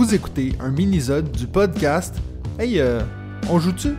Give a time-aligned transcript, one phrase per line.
[0.00, 2.14] Vous écoutez un mini-zode du podcast
[2.58, 3.02] Hey, euh,
[3.50, 3.90] on joue-tu?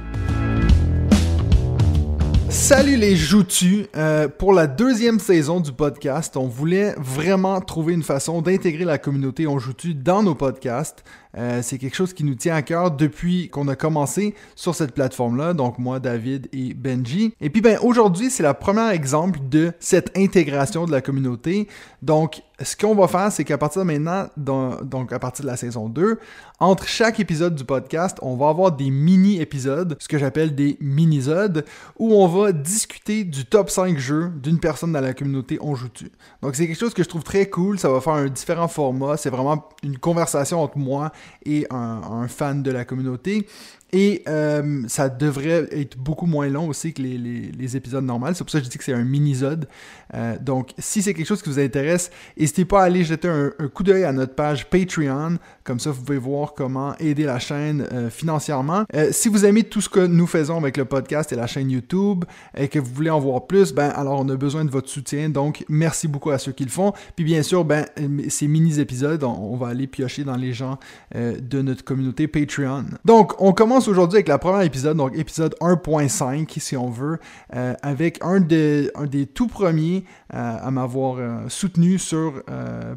[2.50, 3.86] Salut les joutus!
[3.96, 8.98] Euh, pour la deuxième saison du podcast, on voulait vraiment trouver une façon d'intégrer la
[8.98, 11.04] communauté On joue-tu dans nos podcasts.
[11.38, 14.94] Euh, c'est quelque chose qui nous tient à cœur depuis qu'on a commencé sur cette
[14.94, 17.34] plateforme-là, donc moi, David et Benji.
[17.40, 21.68] Et puis ben aujourd'hui, c'est le premier exemple de cette intégration de la communauté.
[22.02, 25.58] Donc, ce qu'on va faire, c'est qu'à partir de maintenant, donc à partir de la
[25.58, 26.20] saison 2,
[26.60, 31.66] entre chaque épisode du podcast, on va avoir des mini-épisodes, ce que j'appelle des mini-zodes,
[31.98, 36.12] où on va discuter du top 5 jeux d'une personne dans la communauté On joue-tu.
[36.42, 39.18] Donc c'est quelque chose que je trouve très cool, ça va faire un différent format,
[39.18, 41.12] c'est vraiment une conversation entre moi
[41.46, 43.48] et un, fan de la communauté.
[43.94, 48.28] Et euh, ça devrait être beaucoup moins long aussi que les, épisodes normaux.
[48.34, 49.68] C'est pour ça que je dis que c'est un mini-zode.
[50.14, 53.52] Euh, donc, si c'est quelque chose qui vous intéresse, n'hésitez pas à aller jeter un,
[53.74, 55.38] coup d'œil à notre page Patreon.
[55.64, 58.86] Comme ça, vous pouvez voir comment aider la chaîne euh, financièrement.
[59.12, 62.26] si vous aimez tout ce que nous faisons avec le podcast et la chaîne YouTube
[62.58, 65.30] et que vous voulez en voir plus, ben alors on a besoin de votre soutien.
[65.30, 66.94] Donc, merci beaucoup à ceux qui le font.
[67.16, 67.86] Puis bien sûr, ben
[68.30, 70.80] ces mini-épisodes, on, va aller piocher dans les gens
[71.14, 72.86] de notre communauté Patreon.
[73.06, 77.20] Donc, on commence aujourd'hui avec la première épisode, donc épisode 1.5 si on veut,
[77.56, 78.92] euh, avec un, des
[79.34, 82.44] tout premiers euh, à m'avoir euh, soutenu sur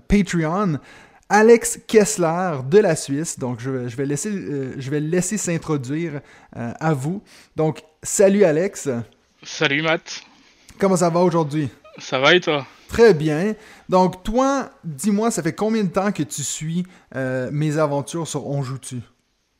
[0.08, 0.78] Patreon.
[1.28, 3.38] Alex Kessler de la Suisse.
[3.38, 4.30] Donc, je, vais, laisser,
[4.76, 6.20] je vais le laisser s'introduire
[6.52, 7.22] à vous.
[7.56, 8.90] Donc, salut Alex.
[9.42, 10.22] Salut Matt.
[10.78, 11.70] Comment ça va aujourd'hui?
[11.98, 12.66] Ça va et toi?
[12.88, 13.54] Très bien.
[13.88, 18.62] Donc, toi, dis-moi, ça fait combien de temps que tu suis mes aventures sur On
[18.62, 19.00] Joue-tu?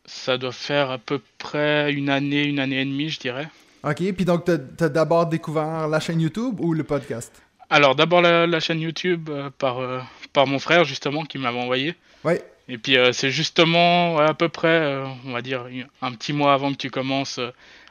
[0.07, 3.49] Ça doit faire à peu près une année, une année et demie, je dirais.
[3.83, 4.53] Ok, puis donc, tu
[4.85, 7.43] as, d'abord découvert la chaîne YouTube ou le podcast?
[7.71, 10.01] Alors, d'abord la, chaîne YouTube euh, par, euh,
[10.33, 11.95] par mon frère, justement, qui m'avait envoyé.
[12.25, 12.35] Oui.
[12.69, 15.67] Et puis, euh, c'est justement à peu près, on va dire,
[16.01, 17.41] un petit mois avant que tu commences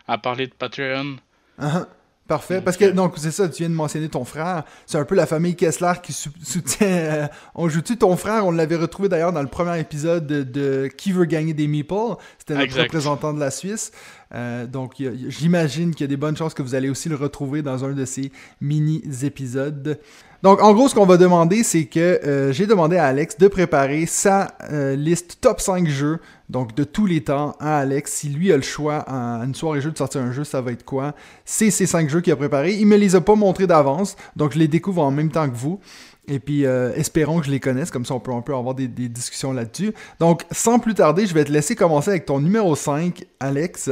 [0.07, 1.17] à parler de Patreon.
[1.59, 1.85] Uh
[2.27, 2.61] Parfait.
[2.61, 4.63] Parce que, donc, c'est ça, tu viens de mentionner ton frère.
[4.85, 6.87] C'est un peu la famille Kessler qui soutient.
[6.87, 8.45] Euh, on joue-tu ton frère?
[8.45, 12.15] On l'avait retrouvé d'ailleurs dans le premier épisode de, Qui veut gagner des meeples?
[12.39, 13.91] C'était notre représentant de la Suisse.
[14.33, 17.61] Euh, donc, j'imagine qu'il y a des bonnes chances que vous allez aussi le retrouver
[17.61, 19.99] dans un de ces mini-épisodes.
[20.43, 23.47] Donc, en gros, ce qu'on va demander, c'est que euh, j'ai demandé à Alex de
[23.47, 28.11] préparer sa euh, liste top 5 jeux, donc de tous les temps, à Alex.
[28.11, 30.73] Si lui a le choix à une soirée jeu de sortir un jeu, ça va
[30.73, 31.15] être quoi?
[31.45, 32.73] C'est ces 5 jeux qu'il a préparés.
[32.73, 35.55] Il me les a pas montrés d'avance, donc je les découvre en même temps que
[35.55, 35.79] vous.
[36.27, 38.75] Et puis, euh, espérons que je les connaisse, comme ça on peut, un peu avoir
[38.75, 39.93] des, discussions là-dessus.
[40.19, 43.91] Donc, sans plus tarder, je vais te laisser commencer avec ton numéro 5, Alex.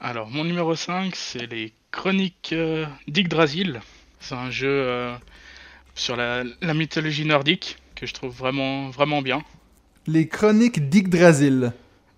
[0.00, 2.54] Alors, mon numéro 5, c'est les Chroniques
[3.06, 3.82] d'Yggdrasil.
[4.18, 5.12] C'est un jeu
[5.94, 6.44] sur la,
[6.74, 9.42] mythologie nordique que je trouve vraiment, vraiment bien.
[10.06, 11.72] Les Chroniques d'Yggdrasil.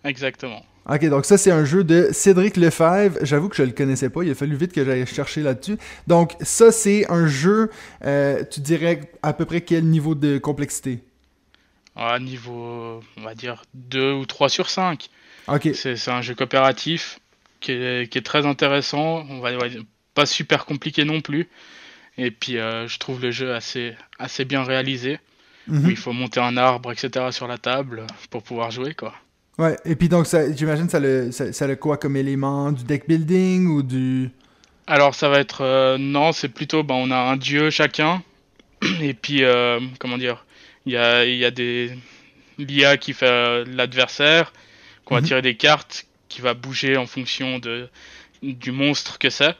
[0.04, 0.64] Exactement.
[0.88, 3.18] Ok, donc ça c'est un jeu de Cédric Lefebvre.
[3.22, 5.76] J'avoue que je le connaissais pas, il a fallu vite que j'aille chercher là-dessus.
[6.06, 7.70] Donc ça c'est un jeu,
[8.04, 11.00] euh, tu dirais à peu près quel niveau de complexité?
[11.96, 15.08] À niveau, on va dire 2 ou 3 sur 5.
[15.48, 15.70] Ok.
[15.74, 17.18] C'est un jeu coopératif
[17.60, 19.50] qui est, qui est, très intéressant, on va
[20.14, 21.48] pas super compliqué non plus.
[22.18, 25.18] Et puis euh, je trouve le jeu assez, assez bien réalisé.
[25.68, 25.90] Mhm.
[25.90, 27.26] il faut monter un arbre, etc.
[27.30, 29.14] sur la table pour pouvoir jouer, quoi.
[29.58, 33.08] Ouais, et puis donc j'imagine ça le, ça, ça le quoi comme élément Du deck
[33.08, 34.30] building ou du...
[34.86, 35.62] Alors ça va être...
[35.62, 36.82] Euh, non, c'est plutôt...
[36.82, 38.22] Ben, on a un dieu chacun.
[39.00, 40.44] Et puis, euh, comment dire
[40.84, 41.90] Il y a, y a des...
[42.58, 44.52] L'IA qui fait l'adversaire,
[45.04, 45.26] qu'on va mhm.
[45.26, 47.88] tirer des cartes, qui va bouger en fonction de,
[48.42, 49.56] du monstre que c'est.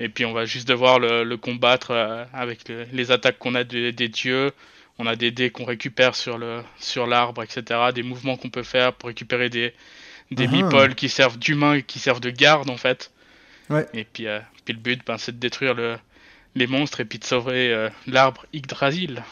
[0.00, 3.92] Et puis on va juste devoir le, combattre euh, avec les attaques qu'on a des
[3.92, 4.52] dieux.
[4.98, 7.62] On a des dés qu'on récupère sur le sur l'arbre, etc.
[7.94, 9.72] Des mouvements qu'on peut faire pour récupérer des
[10.30, 13.10] des uh qui servent d'humains et qui servent de garde en fait.
[13.92, 15.96] Et puis, euh, puis le but, ben, c'est de détruire le,
[16.54, 19.22] les monstres et puis de sauver euh, l'arbre Yggdrasil.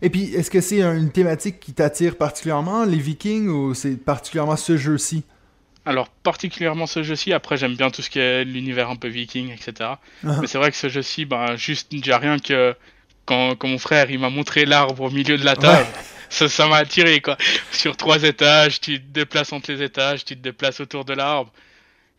[0.00, 4.56] Et puis, est-ce que c'est une thématique qui t'attire particulièrement, les Vikings, ou c'est particulièrement
[4.56, 5.24] ce jeu-ci?
[5.84, 9.50] Alors particulièrement ce jeu-ci, après j'aime bien tout ce qui est l'univers un peu viking,
[9.50, 9.72] etc.
[9.80, 9.98] Ah.
[10.40, 12.74] Mais c'est vrai que ce jeu-ci, ben, juste déjà rien que
[13.24, 15.86] quand, quand mon frère il m'a montré l'arbre au milieu de la table,
[16.30, 17.36] ça, m'a attiré quoi.
[17.70, 21.52] Sur trois étages, tu te déplaces entre les étages, tu te déplaces autour de l'arbre.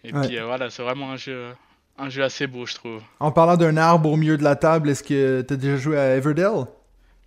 [0.03, 1.53] Et puis euh, voilà, c'est vraiment un jeu,
[1.97, 3.01] un jeu assez beau, je trouve.
[3.19, 5.97] En parlant d'un arbre au milieu de la table, est-ce que tu as déjà joué
[5.97, 6.65] à Everdell?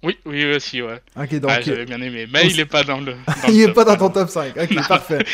[0.03, 1.01] Oui, oui aussi, ouais.
[1.17, 1.51] Ok, donc.
[1.51, 3.17] Ah, j'avais bien aimé, mais il est pas dans le.
[3.49, 4.55] il est pas dans ton top 5.
[4.57, 5.25] Ok, parfait.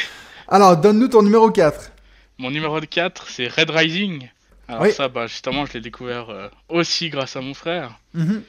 [0.48, 1.92] Alors, donne-nous ton numéro 4.
[2.38, 4.28] Mon numéro 4, c'est Red Rising.
[4.68, 7.98] Alors ça, bah, justement, je l'ai découvert euh, aussi grâce à mon frère.
[8.14, 8.42] Mhm.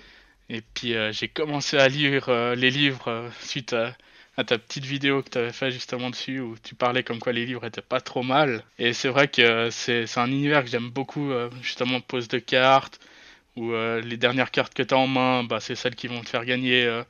[0.50, 3.96] Et puis, euh, j'ai commencé à lire euh, les livres suite à,
[4.38, 7.34] à ta petite vidéo que tu avais fait justement dessus où tu parlais comme quoi
[7.34, 8.64] les livres étaient pas trop mal.
[8.80, 11.32] Et c'est vrai que c'est un univers que j'aime beaucoup,
[11.62, 13.00] justement, pose de cartes,
[13.56, 16.30] où les dernières cartes que tu as en main, bah, c'est celles qui vont te
[16.30, 17.04] faire gagner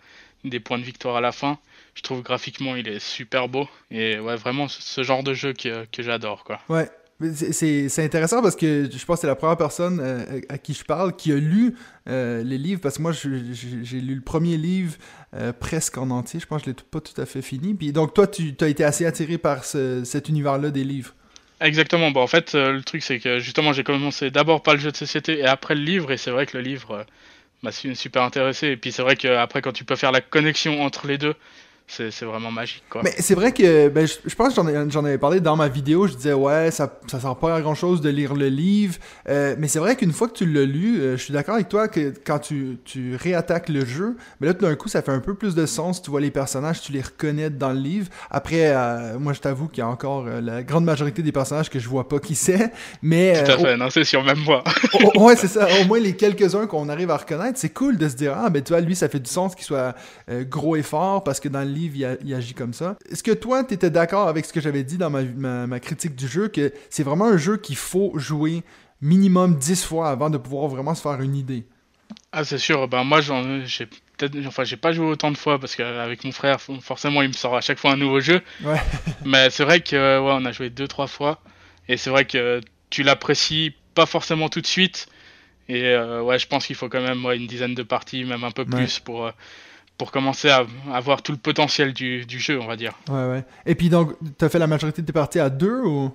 [0.44, 1.58] des points de victoire à la fin.
[1.96, 5.86] Je trouve graphiquement il est super beau et ouais vraiment ce genre de jeu que,
[5.86, 6.60] que j'adore quoi.
[6.70, 6.90] Ouais,
[7.32, 10.84] c'est intéressant parce que je pense que c'est la première personne euh, à qui je
[10.84, 11.76] parle qui a lu
[12.10, 12.82] euh, les livres.
[12.82, 14.96] Parce que moi, j'ai lu le premier livre
[15.36, 16.40] euh, presque en entier.
[16.40, 17.74] Je pense que je l'ai pas tout à fait fini.
[17.74, 21.14] Puis, donc, toi, tu as été assez attiré par cet univers-là des livres.
[21.62, 22.12] Exactement.
[22.12, 24.98] Bon, en fait, le truc, c'est que justement, j'ai commencé d'abord par le jeu de
[24.98, 26.12] société et après le livre.
[26.12, 27.06] Et c'est vrai que le livre
[27.62, 28.70] m'a super intéressé.
[28.70, 31.36] Et puis, c'est vrai qu'après, quand tu peux faire la connexion entre les deux,
[31.88, 33.02] c'est vraiment magique quoi.
[33.04, 36.16] Mais c'est vrai que ben, je, pense que j'en avais parlé dans ma vidéo, je
[36.16, 38.96] disais ouais, ça, ça sert pas à grand chose de lire le livre,
[39.30, 41.70] euh, mais c'est vrai qu'une fois que tu l'as lu, euh, je suis d'accord avec
[41.70, 45.12] toi que quand tu, tu réattaques le jeu, mais là tout d'un coup ça fait
[45.12, 48.08] un peu plus de sens, tu vois les personnages, tu les reconnais dans le livre.
[48.32, 51.80] Après, euh, moi je t'avoue qu'il y a encore la grande majorité des personnages que
[51.80, 52.72] je vois pas qui c'est,
[53.02, 53.44] mais...
[53.44, 54.64] Tout à fait, non c'est sûr, même moi.
[55.16, 58.16] ouais c'est ça, au moins les quelques-uns qu'on arrive à reconnaître, c'est cool de se
[58.16, 59.96] dire ah ben tu vois lui ça fait du sens qu'il soit
[60.50, 62.98] gros et fort parce que dans le livre il, agit comme ça.
[63.10, 66.28] Est-ce que toi, tu étais d'accord avec ce que j'avais dit dans ma, critique du
[66.28, 68.64] jeu, que c'est vraiment un jeu qu'il faut jouer
[69.02, 71.66] minimum 10 fois avant de pouvoir vraiment se faire une idée?
[72.32, 72.88] Ah, c'est sûr.
[72.88, 76.60] Ben, moi, j'ai peut-être, enfin, j'ai pas joué autant de fois parce qu'avec mon frère,
[76.62, 78.42] forcément, il me sort à chaque fois un nouveau jeu.
[78.64, 78.82] Ouais.
[79.26, 81.42] Mais c'est vrai que, ouais, on a joué 2-3 fois.
[81.88, 85.08] Et c'est vrai que tu l'apprécies pas forcément tout de suite.
[85.70, 88.52] Et euh, ouais, je pense qu'il faut quand même une dizaine de parties, même un
[88.52, 89.32] peu plus, pour, euh,
[90.04, 92.92] pour commencer à, avoir tout le potentiel du, du, jeu, on va dire.
[93.10, 93.46] Ouais, ouais.
[93.66, 96.12] Et puis donc, tu as fait la majorité de tes parties à deux ou?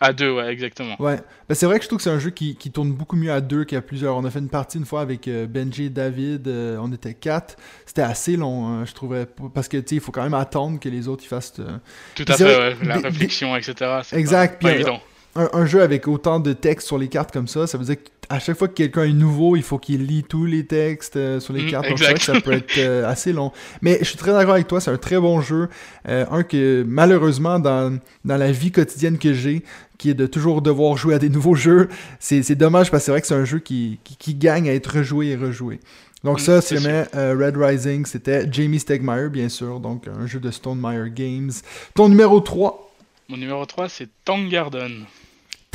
[0.00, 1.00] À deux, ouais, exactement.
[1.00, 1.20] Ouais.
[1.48, 3.30] Ben, c'est vrai que je trouve que c'est un jeu qui, qui, tourne beaucoup mieux
[3.30, 4.16] à deux qu'à plusieurs.
[4.16, 7.14] On a fait une partie une fois avec euh, Benji et David, euh, on était
[7.14, 7.56] quatre.
[7.86, 10.80] C'était assez long, hein, je trouvais, parce que tu sais, il faut quand même attendre
[10.80, 11.52] que les autres ils fassent.
[11.60, 11.78] Euh,
[12.16, 14.00] tout à fait, ouais, la réflexion, etc.
[14.12, 14.60] Exact.
[14.60, 14.98] Pas, évident.
[15.36, 18.02] Un, un, jeu avec autant de texte sur les cartes comme ça, ça veut dire
[18.02, 21.16] que à chaque fois que quelqu'un est nouveau, il faut qu'il lit tous les textes
[21.16, 21.88] euh, sur les mm, cartes.
[21.88, 23.50] Donc ça, ça peut être euh, assez long.
[23.82, 25.68] Mais je suis très d'accord avec toi, c'est un très bon jeu.
[26.08, 29.64] Euh, un que malheureusement dans, dans la vie quotidienne que j'ai,
[29.98, 31.88] qui est de toujours devoir jouer à des nouveaux jeux,
[32.20, 34.98] c'est dommage parce que c'est vrai que c'est un jeu qui, qui, gagne à être
[34.98, 35.80] rejoué et rejoué.
[36.22, 40.52] Donc mm, ça, c'est Red Rising, c'était Jamie Stegmaier, bien sûr, donc un jeu de
[40.52, 41.50] Stone Meyer Games.
[41.94, 42.92] Ton numéro 3
[43.28, 45.04] Mon numéro 3, c'est Tang Garden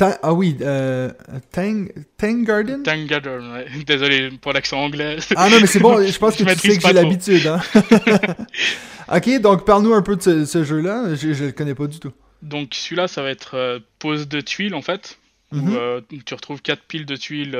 [0.00, 1.10] ah oui, euh,
[1.52, 2.82] Tang, Tang Garden?
[2.82, 3.66] Tang Garden, ouais.
[3.86, 5.16] Désolé pour l'accent anglais.
[5.36, 7.46] Ah non, mais c'est bon, je pense que tu sais que j'ai l'habitude.
[7.46, 7.60] Hein?
[9.16, 12.12] ok, donc parle-nous un peu de ce, jeu-là, je, je le connais pas du tout.
[12.42, 15.18] Donc celui-là, ça va être euh, pose de tuiles en fait,
[15.52, 15.76] où mhm.
[15.76, 17.58] euh, tu retrouves quatre piles de tuiles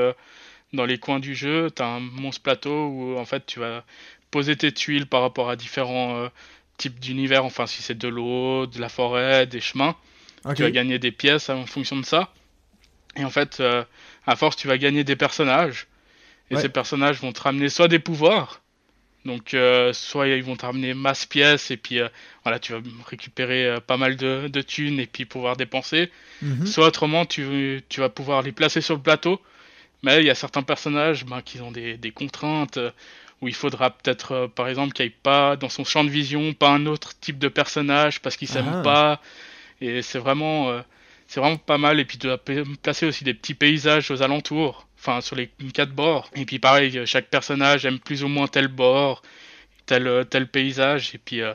[0.73, 1.71] dans les coins du jeu.
[1.75, 3.83] Tu as un monstre plateau où en fait tu vas
[4.29, 6.29] poser tes tuiles par rapport à différents
[6.77, 9.95] types d'univers, enfin si c'est de l'eau, de la forêt, des chemins.
[10.55, 12.31] Tu vas gagner des pièces en fonction de ça.
[13.17, 13.83] Et en fait, euh,
[14.25, 15.87] à force, tu vas gagner des personnages.
[16.49, 18.61] Et ces personnages vont te ramener soit des pouvoirs,
[19.25, 22.07] donc euh, soit ils vont te ramener masse pièces, et puis euh,
[22.43, 26.09] voilà, tu vas récupérer pas mal de, de, thunes et puis pouvoir dépenser.
[26.41, 26.65] Mhm.
[26.65, 29.41] Soit autrement, tu, tu, vas pouvoir les placer sur le plateau.
[30.03, 32.79] Mais il y a certains personnages ben, qui ont des, des contraintes
[33.41, 36.53] où il faudra peut-être, par exemple, qu'il n'y ait pas dans son champ de vision
[36.53, 38.81] pas un autre type de personnage parce qu'il s'aime ah.
[38.81, 39.21] pas
[39.81, 40.81] et c'est vraiment, euh,
[41.27, 41.99] c'est vraiment pas mal.
[41.99, 42.39] Et puis dois
[42.81, 46.29] placer aussi des petits paysages aux alentours, enfin sur les quatre bords.
[46.35, 49.21] Et puis pareil, chaque personnage aime plus ou moins tel bord,
[49.85, 51.15] tel, euh, tel paysage.
[51.15, 51.53] Et puis euh,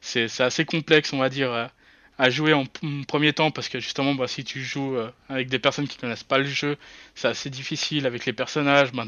[0.00, 1.70] c'est assez complexe, on va dire,
[2.18, 2.64] à jouer en
[3.06, 4.96] premier temps parce que justement, bah, si tu joues
[5.28, 6.76] avec des personnes qui connaissent pas le jeu,
[7.14, 9.04] c'est assez difficile avec les personnages, bah,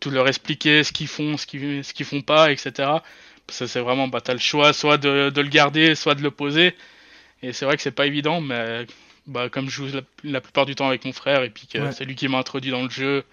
[0.00, 2.90] tout leur expliquer ce qu'ils font, ce qu'ils ce font pas, etc.
[3.48, 6.74] C'est vraiment, bah, as le choix soit de, de, le garder, soit de le poser.
[7.42, 8.86] Et c'est vrai que c'est pas évident, mais
[9.26, 9.86] bah, comme je joue
[10.24, 12.70] la, plupart du temps avec mon frère et puis que c'est lui qui m'a introduit
[12.70, 13.24] dans le jeu,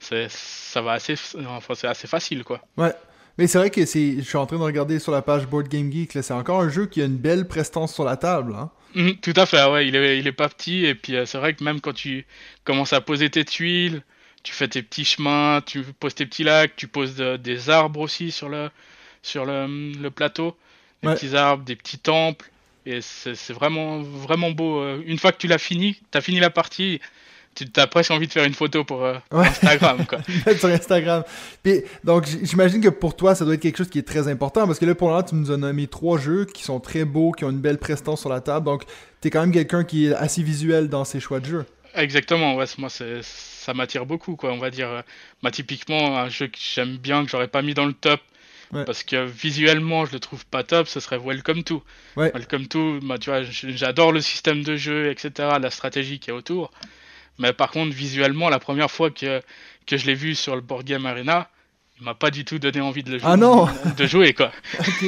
[0.00, 1.14] ça va assez,
[1.46, 2.60] enfin, c'est assez facile quoi.
[2.76, 2.92] Ouais.
[3.38, 5.68] Mais c'est vrai que c'est, je suis en train de regarder sur la page Board
[5.68, 8.54] Game Geek, c'est encore un jeu qui a une belle prestance sur la table.
[8.54, 8.70] Hein.
[8.94, 11.38] Mmh, tout à fait, ouais, il est, il est pas petit et puis euh, c'est
[11.38, 12.26] vrai que même quand tu
[12.64, 14.02] commences à poser tes tuiles,
[14.42, 18.32] tu fais tes petits chemins, tu poses tes petits lacs, tu poses des arbres aussi
[18.32, 18.70] sur le,
[19.22, 20.56] sur le, le plateau,
[21.02, 22.51] des petits arbres, des petits temples.
[22.84, 24.80] Et c'est vraiment, vraiment beau.
[24.80, 27.00] Euh, une fois que tu l'as fini, tu as fini la partie,
[27.54, 30.04] tu as presque envie de faire une photo pour euh, Instagram.
[30.06, 30.18] Quoi.
[30.58, 31.22] sur Instagram.
[31.62, 34.66] Puis, donc, j'imagine que pour toi, ça doit être quelque chose qui est très important
[34.66, 37.30] parce que là, pour l'instant, tu nous as nommé trois jeux qui sont très beaux,
[37.32, 38.66] qui ont une belle prestance sur la table.
[38.66, 38.84] Donc,
[39.20, 41.66] tu es quand même quelqu'un qui est assez visuel dans ses choix de jeu.
[41.94, 44.50] Exactement, ouais, moi, ça m'attire beaucoup, quoi.
[44.52, 45.04] On va dire,
[45.42, 48.20] bah, typiquement, un jeu que j'aime bien, que j'aurais pas mis dans le top
[48.72, 48.84] Ouais.
[48.86, 51.82] Parce que visuellement, je le trouve pas top, ce serait Welcome to.
[52.16, 52.30] Ouais.
[52.34, 56.32] Welcome to, bah, tu vois, j'adore le système de jeu, etc., la stratégie qui est
[56.32, 56.70] autour.
[57.38, 59.42] Mais par contre, visuellement, la première fois que,
[59.86, 61.48] que je l'ai vu sur le Board Game Arena,
[61.98, 63.28] il m'a pas du tout donné envie de le jouer.
[63.30, 64.52] Ah non De jouer, quoi.
[64.78, 65.04] Ok.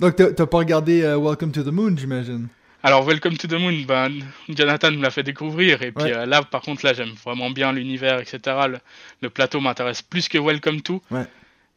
[0.00, 2.48] Donc, t'as t'as pas regardé euh, Welcome to the Moon, j'imagine.
[2.84, 4.12] Alors, Welcome to the Moon, ben,
[4.48, 5.82] Jonathan me l'a fait découvrir.
[5.82, 6.16] Et puis Ouais.
[6.16, 8.38] euh, là, par contre, là, j'aime vraiment bien l'univers, etc.
[8.68, 8.78] Le,
[9.22, 11.00] le plateau m'intéresse plus que Welcome to.
[11.10, 11.26] Ouais.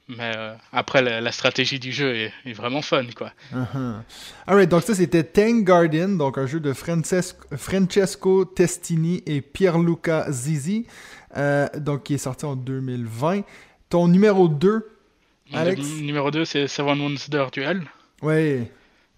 [0.07, 3.31] Mais euh, après, la, la stratégie du jeu est, est vraiment fun, quoi.
[3.53, 3.95] Uh-huh.
[4.45, 10.31] Alright, donc ça c'était Tank Guardian, donc un jeu de Francesco, Francesco Testini et Pierluca
[10.31, 10.85] Zizi,
[11.37, 13.41] euh, donc qui est sorti en 2020.
[13.89, 14.87] Ton numéro 2,
[15.51, 15.81] Mon Alex?
[15.81, 17.81] deuxième numéro 2, c'est Seven Wonder Duel.
[18.21, 18.71] ouais.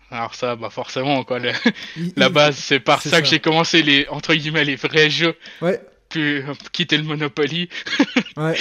[0.09, 1.37] Alors ça, bah forcément, quoi.
[1.39, 1.51] le-
[1.97, 5.35] il- la base, c'est par ça, que j'ai commencé les, entre guillemets, les vrais jeux,
[5.61, 7.67] Ouais, plus euh, quitter le Monopoly.
[8.37, 8.55] ouais.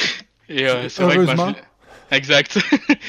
[0.49, 1.54] Et c'est vrai que bah,
[2.10, 2.58] Exact.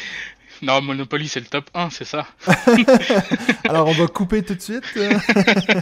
[0.62, 2.28] non, Monopoly, c'est le top 1, c'est ça.
[3.70, 4.84] Alors on va couper tout de suite.
[4.98, 5.18] euh.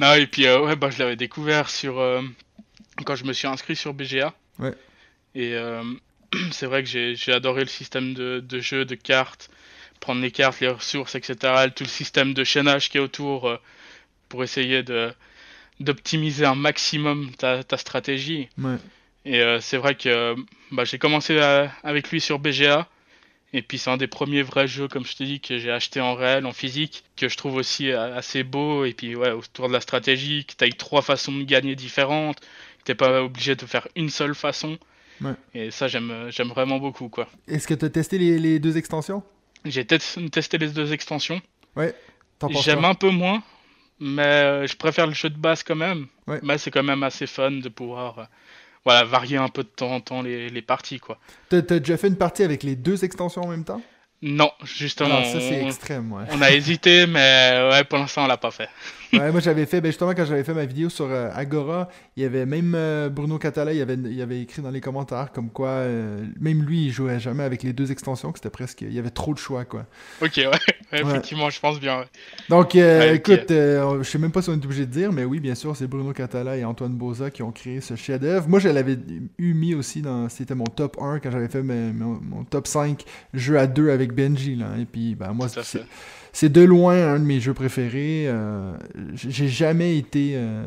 [0.00, 2.00] Non, et puis, euh, ouais, bah, je l'avais découvert sur.
[2.00, 2.20] euh,
[3.04, 4.34] quand je me suis inscrit sur BGA.
[4.58, 4.74] Ouais.
[5.36, 5.82] Et euh,
[6.50, 9.50] c'est vrai que j'ai j'ai adoré le système de, de jeu, de cartes,
[10.00, 11.68] prendre les cartes, les ressources, etc.
[11.74, 13.58] Tout le système de chaînage qui est autour
[14.28, 15.12] pour essayer de
[15.80, 18.48] d'optimiser un maximum ta, ta stratégie.
[18.58, 18.76] Ouais.
[19.24, 20.34] Et euh, c'est vrai que euh,
[20.70, 22.88] bah, j'ai commencé à- avec lui sur BGA.
[23.52, 26.00] Et puis c'est un des premiers vrais jeux, comme je te dis, que j'ai acheté
[26.00, 28.84] en réel, en physique, que je trouve aussi euh, assez beau.
[28.84, 32.84] Et puis ouais, autour de la stratégie, que tu trois façons de gagner différentes, que
[32.84, 34.76] t'es pas obligé de faire une seule façon.
[35.20, 35.34] Ouais.
[35.54, 37.08] Et ça, j'aime euh, j'aime vraiment beaucoup.
[37.08, 37.28] quoi.
[37.46, 39.22] Est-ce que tu as testé les, les deux extensions?
[39.64, 39.98] J'ai tes-
[40.32, 41.40] testé les deux extensions.
[42.40, 43.42] T'en penses J'aime un peu moins,
[44.00, 46.08] mais euh, je préfère le jeu de base quand même.
[46.26, 46.40] Ouais.
[46.42, 48.24] Mais c'est quand même assez fun de pouvoir euh,
[48.84, 50.98] voilà, varier un peu de temps en temps les, les parties.
[50.98, 51.18] quoi.
[51.48, 53.82] T'as déjà fait une partie avec les deux extensions en même temps?
[54.26, 56.24] Non, justement, Alors ça c'est on, extrême, ouais.
[56.32, 58.68] on a hésité, mais ouais, pour l'instant on l'a pas fait.
[59.12, 62.24] Ouais, moi j'avais fait, ben justement quand j'avais fait ma vidéo sur euh, Agora, il
[62.24, 65.50] y avait même euh, Bruno Catala, il avait, il avait écrit dans les commentaires comme
[65.50, 68.92] quoi, euh, même lui il jouait jamais avec les deux extensions, que c'était presque, il
[68.92, 69.86] y avait trop de choix quoi.
[70.20, 72.00] Ok, ouais, ouais, effectivement, je pense bien.
[72.00, 72.06] ouais.
[72.48, 75.54] Donc écoute, je sais même pas si on est obligé de dire, mais oui bien
[75.54, 78.48] sûr c'est Bruno Catala et Antoine Boza qui ont créé ce chef-d'œuvre.
[78.48, 78.98] Moi je l'avais
[79.38, 82.66] eu mis aussi dans, c'était mon top 1 quand j'avais fait mes- mon, mon top
[82.66, 85.48] 5 jeux à deux avec Benji là, et puis ben moi
[86.32, 88.24] c'est de loin un de mes jeux préférés.
[88.26, 88.72] euh,
[89.14, 90.66] j'ai jamais été euh,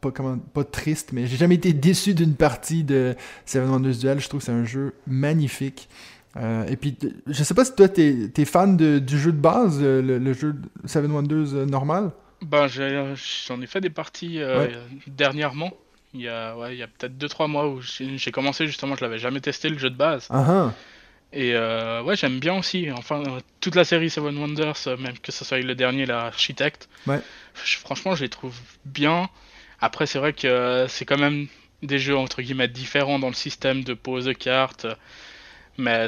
[0.00, 3.14] pas comment pas triste, mais j'ai jamais été déçu d'une partie de
[3.46, 4.20] Seven Wonders Duel.
[4.20, 5.88] Je trouve que c'est un jeu magnifique.
[6.36, 9.38] Euh, et puis, je sais pas si toi t'es es fan de- du jeu de
[9.40, 10.54] base, le, le jeu
[10.84, 12.10] Seven Wonders normal?
[12.42, 14.72] Ben, j'en ai fait des parties Ouais.
[15.06, 15.72] dernièrement.
[16.14, 19.40] Il y a, ouais, a peut-être 2-3 mois où j'ai commencé justement, je l'avais jamais
[19.40, 20.26] testé le jeu de base.
[20.30, 20.74] Ah ah.
[21.32, 22.90] Et euh, ouais, j'aime bien aussi.
[22.90, 23.22] Enfin,
[23.60, 26.88] toute la série Seven Wonders, euh, même que ce soit le dernier, l'architecte.
[27.06, 27.20] Ouais.
[27.54, 29.28] franchement, je les trouve bien.
[29.80, 31.46] Après, c'est vrai que c'est quand même
[31.82, 34.86] des jeux entre guillemets différents dans le système de pose de cartes.
[35.76, 36.06] Mais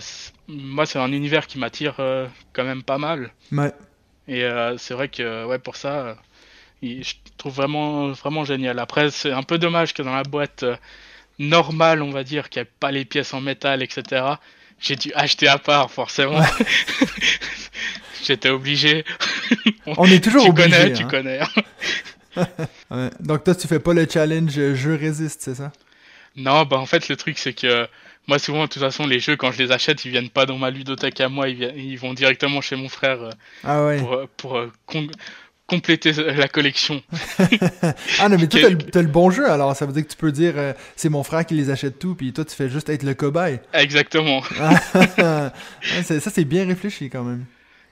[0.48, 3.32] moi, c'est un univers qui m'attire euh, quand même pas mal.
[3.52, 3.72] Ouais.
[4.26, 6.16] Et euh, c'est vrai que ouais, pour ça,
[6.82, 8.78] je trouve vraiment, vraiment génial.
[8.78, 10.64] Après, c'est un peu dommage que dans la boîte
[11.38, 14.24] normale, on va dire, qu'il n'y ait pas les pièces en métal, etc.
[14.80, 16.40] J'ai dû acheter à part, forcément.
[18.24, 19.04] J'étais obligé.
[19.86, 20.70] On est toujours tu obligé.
[20.70, 21.08] connais, tu hein.
[21.08, 21.40] connais.
[22.90, 23.10] Ouais.
[23.18, 25.72] Donc toi tu fais pas le challenge jeu résiste, c'est ça?
[26.36, 27.88] Non, bah en fait, le truc, c'est que
[28.28, 30.56] moi, souvent, de toute façon, les jeux, quand je les achète, ils viennent pas dans
[30.56, 33.30] ma ludothèque à moi, ils, viennent- ils vont directement chez mon frère euh,
[33.64, 33.98] Ah ouais.
[33.98, 34.72] pour, euh, pour euh,
[35.70, 37.02] compléter la collection.
[38.20, 38.60] Ah non mais toi
[38.92, 41.08] t'as le, le bon jeu alors ça veut dire que tu peux dire euh, c'est
[41.08, 43.60] mon frère qui les achète tout puis toi tu fais juste être le cobaye.
[43.72, 44.42] Exactement.
[45.18, 45.52] Ah,
[46.02, 47.44] c'est- ça c'est bien réfléchi quand même.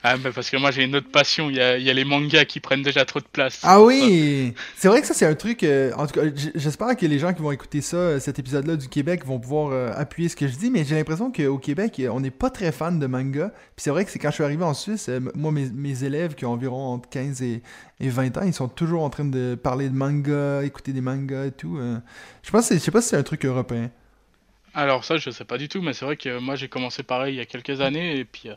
[0.04, 1.92] Ah, bah parce que moi j'ai une autre passion, il y a, il y a
[1.92, 3.58] les mangas qui prennent déjà trop de place.
[3.64, 4.54] Ah oui!
[4.76, 5.64] C'est vrai que ça, c'est un truc.
[5.64, 8.76] euh, en tout cas, j'espère que les gens qui vont écouter ça, euh, cet épisode-là
[8.76, 12.00] du Québec, vont pouvoir euh, appuyer ce que je dis, mais j'ai l'impression qu'au Québec,
[12.12, 13.48] on n'est pas très fan de manga.
[13.74, 16.04] Puis c'est vrai que c'est quand je suis arrivé en Suisse, euh, moi, mes, mes
[16.04, 17.62] élèves qui ont environ entre 15 et,
[17.98, 21.46] et 20 ans, ils sont toujours en train de parler de manga, écouter des mangas
[21.46, 21.80] et tout.
[22.42, 23.90] Je pense je sais pas si c'est un truc européen.
[24.74, 27.34] Alors ça je sais pas du tout, mais c'est vrai que moi j'ai commencé pareil
[27.34, 28.48] il y a quelques années et puis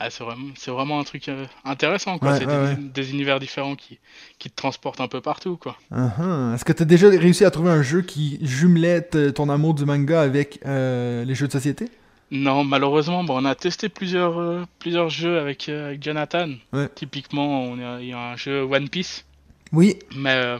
[0.00, 2.32] ah, c'est vraiment, vraiment un truc euh, intéressant quoi.
[2.32, 2.88] Ouais, c'est ouais, des, ouais.
[2.94, 3.98] des univers différents qui,
[4.38, 5.76] qui te transportent un peu partout quoi.
[5.92, 6.54] Uh-huh.
[6.54, 9.74] Est-ce que tu as déjà réussi à trouver un jeu qui jumelait t- ton amour
[9.74, 11.88] du manga avec euh, les jeux de société?
[12.30, 16.50] Non, malheureusement, bon, on a testé plusieurs, euh, plusieurs jeux avec, euh, avec Jonathan.
[16.94, 19.24] Typiquement, on a, il y a un jeu One Piece,
[19.72, 19.96] Oui.
[20.14, 20.58] mais euh,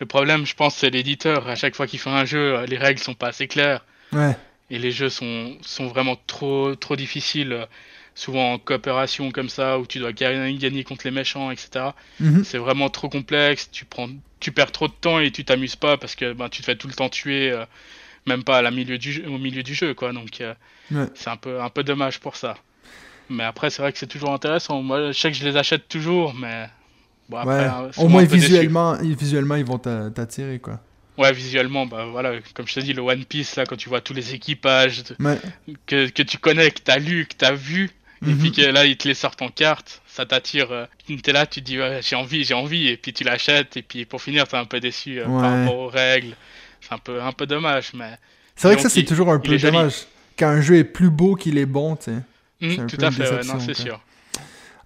[0.00, 1.46] le problème, je pense, c'est l'éditeur.
[1.46, 3.84] À chaque fois qu'il fait un jeu, euh, les règles sont pas assez claires.
[4.12, 4.34] Ouais.
[4.70, 7.66] et les jeux sont, sont vraiment trop, trop difficiles.
[8.16, 11.86] Souvent en coopération comme ça, où tu dois gagner, contre les méchants, etc.
[12.20, 12.44] Mhm.
[12.44, 13.68] C'est vraiment trop complexe.
[13.72, 16.60] Tu prends, tu perds trop de temps et tu t'amuses pas parce que ben, tu
[16.60, 17.64] te fais tout le temps tuer, euh,
[18.26, 20.12] même pas à la milieu du au milieu du jeu, quoi.
[20.12, 20.54] Donc euh,
[20.92, 21.06] Ouais.
[21.14, 22.56] c'est un peu, un peu dommage pour ça.
[23.30, 24.80] Mais après, c'est vrai que c'est toujours intéressant.
[24.82, 26.68] Moi, je sais que je les achète toujours, mais
[27.28, 27.64] bon, après, Ouais.
[27.64, 30.78] hein, Au moins visuellement, visuellement, ils vont t'a- t'attirer, quoi.
[31.16, 34.00] Ouais, visuellement, bah voilà, comme je te dis, le One Piece là, quand tu vois
[34.00, 35.38] tous les équipages de- Ouais.
[35.86, 37.90] que, que tu connais, que t'as lu, que t'as vu,
[38.26, 38.38] et Mhm.
[38.38, 40.70] puis que là ils te les sortent en carte, ça t'attire.
[40.72, 40.86] euh,
[41.22, 43.82] T'es là, tu te dis ouais, j'ai envie, j'ai envie, et puis tu l'achètes, et
[43.82, 45.40] puis pour finir t'es un peu déçu euh, Ouais.
[45.42, 46.34] par rapport aux règles.
[46.80, 48.18] C'est un peu, un peu dommage, mais
[48.56, 49.94] C'est vrai que ça, c'est il- toujours un il peu dommage.
[50.38, 52.12] Quand un jeu est plus beau qu'il est bon, tu sais.
[52.60, 54.00] C'est un tout peu à fait, ouais, non, c'est sûr.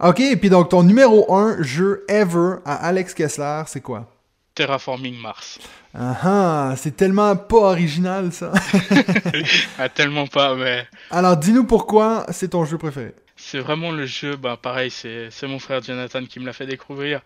[0.01, 4.09] Ok, et puis donc ton numéro 1 jeu ever à Alex Kessler, c'est quoi?
[4.55, 5.59] Terraforming Mars.
[5.95, 8.53] Ah ah, c'est tellement pas original ça.
[9.79, 13.13] ah, tellement pas, mais Alors dis-nous pourquoi c'est ton jeu préféré.
[13.39, 17.23] C'est vraiment le jeu, bah pareil, c'est mon frère Jonathan qui me l'a fait découvrir.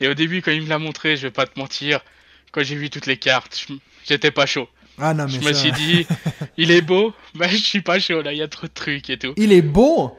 [0.00, 2.00] Et au début, quand il me l'a montré, je vais pas te mentir,
[2.50, 3.66] quand j'ai vu toutes les cartes,
[4.04, 4.68] j'étais pas chaud.
[4.98, 5.48] Ah non, mais Je ça...
[5.48, 6.06] me suis dit,
[6.56, 9.08] il est beau, mais je suis pas chaud là, il y a trop de trucs
[9.10, 9.34] et tout.
[9.36, 10.16] Il est beau?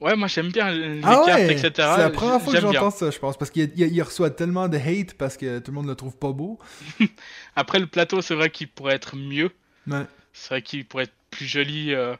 [0.00, 1.70] Ouais, moi j'aime bien les Ah cartes, ouais etc.
[1.76, 4.68] C'est la première fois que j'entends ça, je pense, parce qu'il il- il reçoit tellement
[4.68, 6.58] de hate parce que tout le monde le trouve pas beau.
[7.56, 9.52] Après, le plateau, c'est vrai qu'il pourrait être mieux.
[9.86, 10.02] Ouais.
[10.32, 12.16] C'est vrai qu'il pourrait être plus joli, euh,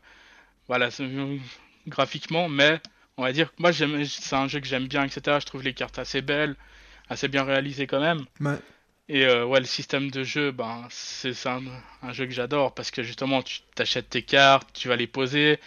[0.68, 1.38] voilà, c'est- euh,
[1.86, 2.80] graphiquement, mais
[3.16, 5.38] on va dire que moi j'aime, c'est un jeu que j'aime bien, etc.
[5.40, 6.56] Je trouve les cartes assez belles,
[7.08, 8.24] assez bien réalisées quand même.
[8.40, 8.58] Ouais.
[9.08, 11.62] Et euh, ouais, le système de jeu, ben, c'est un,
[12.02, 15.58] un jeu que j'adore parce que justement, tu t'achètes tes cartes, tu vas les poser.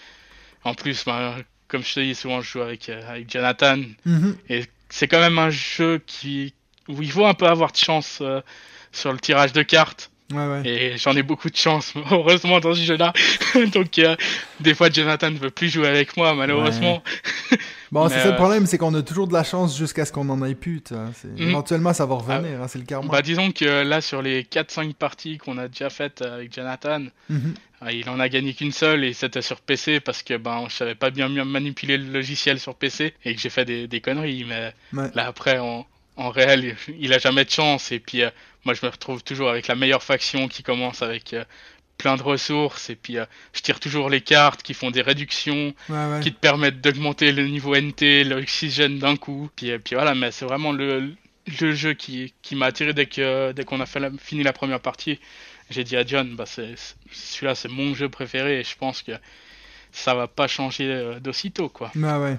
[0.64, 1.36] En plus, ben,
[1.68, 3.78] comme je te dis, souvent je joue avec, euh, avec Jonathan.
[4.06, 4.38] Mhm.
[4.50, 6.54] Et c'est quand même un jeu qui,
[6.88, 8.42] où il faut un peu avoir de chance euh,
[8.92, 10.12] sur le tirage de cartes.
[10.34, 10.62] Ouais, ouais.
[10.66, 13.14] Et j'en ai beaucoup de chance, heureusement, dans ce jeu-là.
[13.74, 14.16] Donc, euh,
[14.60, 17.04] des fois, Jonathan ne veut plus jouer avec moi, malheureusement.
[17.92, 20.12] Bon, c'est ça le euh, problème, c'est qu'on a toujours de la chance jusqu'à ce
[20.12, 20.82] qu'on en ait plus.
[20.92, 21.50] Mhm.
[21.50, 23.12] Éventuellement, ça va revenir, hein, c'est le karma.
[23.12, 27.54] Bah, disons que là, sur les 4-5 parties qu'on a déjà faites avec Jonathan, Mhm.
[27.82, 30.74] Ah, Il en a gagné qu'une seule et c'était sur PC parce que ben je
[30.74, 34.02] savais pas bien bien manipuler le logiciel sur PC et que j'ai fait des, des
[34.02, 34.46] conneries.
[34.48, 35.86] Mais là après en,
[36.18, 38.30] en réel il a jamais de chance et puis euh,
[38.66, 41.44] moi je me retrouve toujours avec la meilleure faction qui commence avec euh,
[41.98, 45.74] plein de ressources et puis euh, je tire toujours les cartes qui font des réductions
[45.90, 46.20] Ouais, ouais.
[46.22, 49.50] qui te permettent d'augmenter le niveau NT, l'oxygène d'un coup.
[49.56, 51.14] Puis, euh, puis voilà, mais c'est vraiment le,
[51.62, 54.54] le jeu qui, qui m'a attiré dès que dès qu'on a fait la- fini la
[54.54, 55.20] première partie.
[55.70, 59.14] J'ai dit à John, bah celui-là c'est mon jeu préféré et je pense que
[59.92, 61.92] ça va pas changer d'aussitôt quoi.
[61.96, 62.38] Ouais, ouais.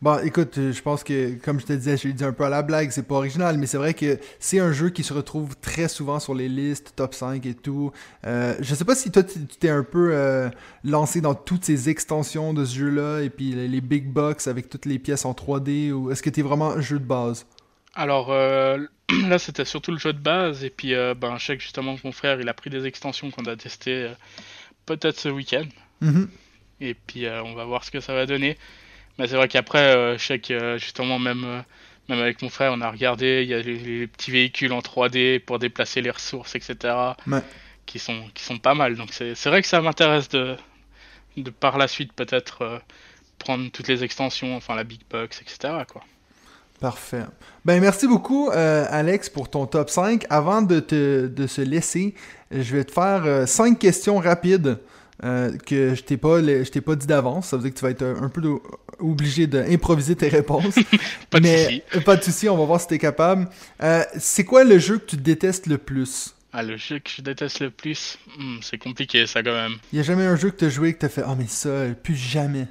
[0.00, 2.44] Bon, écoute, euh, je pense que, comme je te disais, je l'ai dit un peu
[2.44, 5.12] à la blague, c'est pas original, mais c'est vrai que c'est un jeu qui se
[5.12, 7.90] retrouve très souvent sur les listes, top 5 et tout.
[8.24, 10.50] Euh, je sais pas si toi, tu t'es un peu euh,
[10.84, 14.86] lancé dans toutes ces extensions de ce jeu-là, et puis les, big box avec toutes
[14.86, 17.44] les pièces en 3D, ou est-ce que t'es vraiment un jeu de base?
[17.96, 18.78] Alors euh,
[19.28, 21.96] là c'était surtout le jeu de base et puis euh, ben je sais que justement
[22.04, 24.12] mon frère il a pris des extensions qu'on a testées
[24.86, 25.64] peut-être ce week-end.
[26.00, 26.28] Mhm.
[26.80, 28.56] Et puis on va voir ce que ça va donner.
[29.18, 31.60] Mais c'est vrai qu'après, euh, je sais que euh, justement, même, euh,
[32.08, 34.80] même avec mon frère, on a regardé, il y a les, les petits véhicules en
[34.80, 36.76] 3D pour déplacer les ressources, etc.
[37.26, 37.40] Ouais.
[37.86, 38.96] Qui, sont, qui sont pas mal.
[38.96, 40.56] Donc c'est vrai que ça m'intéresse de,
[41.36, 42.78] de par la suite peut-être euh,
[43.38, 45.74] prendre toutes les extensions, enfin la Big Box, etc.
[45.90, 46.02] Quoi.
[46.80, 47.24] Parfait.
[47.64, 50.26] Ben, merci beaucoup, euh, Alex, pour ton top 5.
[50.30, 52.14] Avant de, te, de se laisser,
[52.52, 54.78] je vais te faire 5 questions rapides
[55.24, 57.48] euh, que je t'ai pas, les- je t'ai pas dit d'avance.
[57.48, 58.54] Ça veut dire que tu vas être un, un peu de-
[59.00, 60.74] obligé d'improviser tes réponses.
[61.30, 61.82] Pas de Mais souci.
[61.94, 63.48] euh, pas de souci, on va voir si t'es capable.
[63.82, 66.34] Euh, c'est quoi le jeu que tu détestes le plus?
[66.52, 69.76] Ah, le jeu que je déteste le plus, hmm, c'est compliqué ça quand même.
[69.92, 72.16] Y a jamais un jeu que t'as joué que t'as fait «Ah, mais ça, plus
[72.16, 72.68] jamais.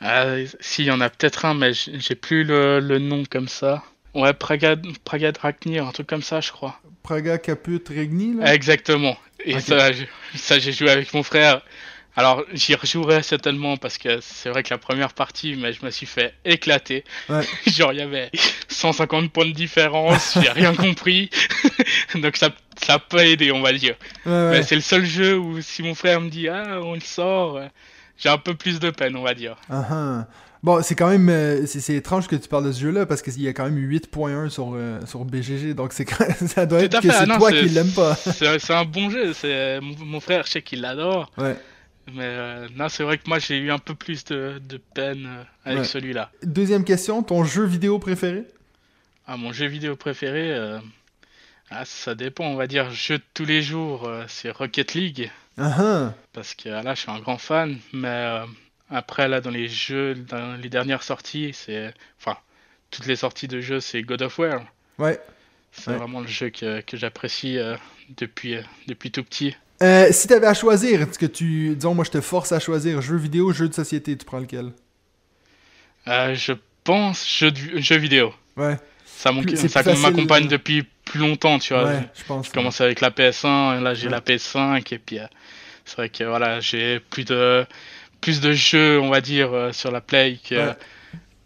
[0.00, 3.48] Ah, si, il y en a peut-être un, mais j'ai plus le, le nom comme
[3.48, 3.82] ça.
[4.14, 8.54] Ouais, Praga, Praga un truc comme ça, je crois.» Praga Caput Regni, là?
[8.54, 9.16] Exactement.
[9.44, 9.60] Et Ok.
[9.60, 10.04] ça, je-
[10.36, 11.62] ça j'ai joué avec mon frère.
[12.16, 15.90] Alors, j'y rejouerai certainement parce que c'est vrai que la première partie, mais je me
[15.90, 17.04] suis fait éclater.
[17.28, 17.42] Ouais.
[17.66, 18.30] Genre, il y avait
[18.68, 21.30] 150 points de différence, j'ai rien compris.
[22.14, 22.50] Donc, ça
[22.84, 23.94] ça a pas aidé, on va dire.
[24.26, 24.50] Ouais, ouais.
[24.52, 27.60] Mais c'est le seul jeu où si mon frère me dit, ah, on le sort,
[28.18, 29.56] j'ai un peu plus de peine, on va dire.
[29.70, 30.26] Ah.
[30.62, 31.28] Bon, c'est quand même.
[31.28, 33.78] euh, c'est étrange que tu parles de ce jeu-là parce qu'il y a quand même
[33.78, 35.74] 8.1 sur, euh, sur BGG.
[35.74, 38.14] Donc c'est quand- ça doit être que ah c'est toi qui l'aimes pas.
[38.16, 39.32] C'est un bon jeu.
[39.32, 41.30] C'est mon, mon frère, je sais qu'il l'adore.
[41.38, 41.56] Ouais.
[42.12, 45.26] Mais euh, non, c'est vrai que moi, j'ai eu un peu plus de, de peine
[45.26, 45.84] euh, avec Ouais.
[45.84, 46.30] celui-là.
[46.42, 48.44] Deuxième question, ton jeu vidéo préféré?
[49.26, 50.78] Ah, mon jeu vidéo préféré, euh,
[51.70, 52.90] ah, ça dépend, on va dire.
[52.92, 55.30] Jeu de tous les jours, euh, c'est Rocket League.
[55.58, 56.12] Uh-huh.
[56.32, 58.40] Parce que là, je suis un grand fan, mais
[58.90, 61.92] après, là, dans les jeux, dans les dernières sorties, c'est.
[62.20, 62.36] Enfin,
[62.90, 64.60] toutes les sorties de jeux, c'est God of War.
[64.98, 65.18] Ouais.
[65.72, 65.96] C'est Ouais.
[65.96, 67.58] vraiment le jeu que, que j'apprécie
[68.16, 69.56] depuis, depuis tout petit.
[69.82, 71.74] Euh, si t'avais à choisir, est-ce que tu.
[71.76, 74.72] Disons, moi, je te force à choisir jeu vidéo, jeu de société, tu prends lequel?
[76.08, 76.52] Euh, je
[76.84, 78.32] pense jeu, de- jeu vidéo.
[78.56, 78.76] Ouais.
[79.04, 81.84] Ça m'accompagne euh, depuis plus longtemps, tu vois.
[81.84, 82.46] Ouais, je pense.
[82.46, 84.12] Je commençais avec la PS1, et là j'ai Ouais.
[84.12, 85.26] la PS5, et puis euh,
[85.84, 87.66] c'est vrai que voilà, j'ai plus de,
[88.20, 90.74] plus de jeux, on va dire, sur la Play que, Ouais.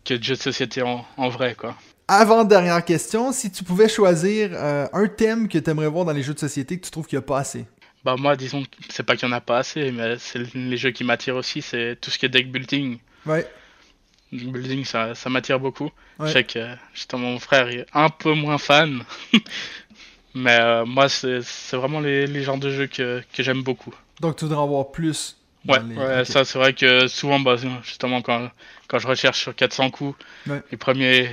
[0.04, 1.76] que de jeux de société en, en vrai, quoi.
[2.08, 4.50] Avant-dernière question, si tu pouvais choisir
[4.92, 7.18] un thème que tu aimerais voir dans les jeux de société que tu trouves qu'il
[7.18, 7.66] n'y a pas assez?
[8.04, 10.76] Bah moi, disons, que c'est pas qu'il y en a pas assez, mais c'est les
[10.78, 12.98] jeux qui m'attirent aussi, c'est tout ce qui est deck building.
[13.26, 13.46] Ouais.
[14.32, 15.90] Deck building, ça, ça m'attire beaucoup.
[16.18, 16.28] Ouais.
[16.28, 19.02] Je sais que justement mon frère est un peu moins fan,
[20.34, 21.40] mais euh, moi, c'est
[21.72, 23.94] vraiment les, les genres de jeux que, que j'aime beaucoup.
[24.20, 25.36] Donc tu voudrais en voir plus.
[25.68, 28.50] Ouais, les- ouais ça c'est vrai que souvent, bah, justement, quand,
[28.88, 30.62] quand je recherche sur 400 coups, Ouais.
[30.70, 31.32] les premiers,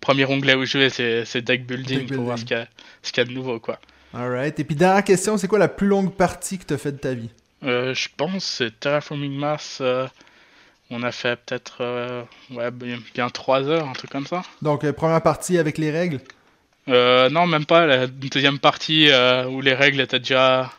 [0.00, 2.64] premiers onglets où jouer, c'est c'est deck building Deck pour voir ce building.
[2.66, 3.78] qu'il y, a- ce qu'il y a de nouveau, quoi.
[4.16, 4.58] Alright.
[4.60, 6.96] Et puis dernière question, c'est quoi la plus longue partie que tu as fait de
[6.98, 7.28] ta vie?
[7.64, 9.78] Euh, je pense que c'est Terraforming Mars.
[9.80, 10.06] euh,
[10.90, 14.42] on a fait peut-être euh, ouais, bien, bien 3 heures, un truc comme ça.
[14.62, 16.20] Donc première partie avec les règles?
[16.86, 17.86] Non, même pas.
[17.86, 19.08] La deuxième partie
[19.50, 20.70] où les règles étaient déjà,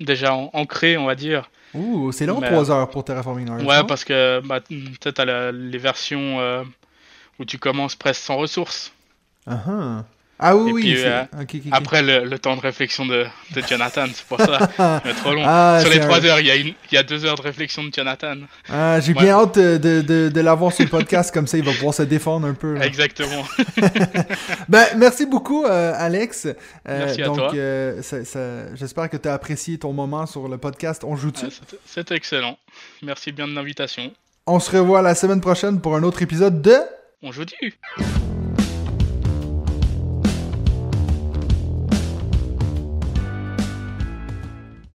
[0.00, 1.50] déjà an- ancrées, on va dire.
[1.74, 3.62] Ouh, c'est long Mais- 3 heures pour Terraforming Mars.
[3.64, 6.64] Ouais, parce que bah, peut-être à la- les versions
[7.38, 8.92] où tu commences presque sans ressources.
[9.46, 10.02] Uh-huh.
[10.44, 10.80] Ah oui, Et oui.
[10.82, 11.70] puis, c'est- euh.
[11.72, 13.24] Après le, le temps de réflexion de,
[13.54, 14.68] de Jonathan, c'est pour ça.
[15.04, 15.42] C'est trop long.
[15.46, 17.24] Ah, Sur les c'est 3 un- heures, il y, a une- il y a 2
[17.24, 18.34] heures de réflexion de Jonathan.
[18.68, 21.64] Ah, J'ai bien hâte de, de, de, de l'avoir sur le podcast, comme ça il
[21.64, 22.74] va pouvoir se défendre un peu.
[22.74, 22.86] là.
[22.86, 23.44] Exactement.
[24.68, 26.46] Ben, merci beaucoup, euh, Alex.
[26.46, 26.54] Euh,
[26.86, 27.52] Merci à toi.
[28.02, 31.44] ça- ça- j'espère que tu as apprécié ton moment sur le podcast On joue-tu?
[31.46, 32.58] Ouais, c'était- C'était excellent.
[33.02, 34.10] Merci bien de l'invitation.
[34.46, 36.76] On se revoit la semaine prochaine pour un autre épisode de...
[37.22, 37.54] On joue du.